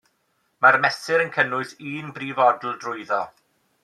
[0.65, 3.21] Mae'r mesur yn cynnwys un brifodl drwyddo.